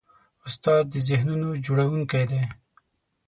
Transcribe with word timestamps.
استاد 0.47 0.83
د 0.89 0.95
ذهنونو 1.07 1.49
جوړوونکی 1.65 2.23
دی. 2.31 2.43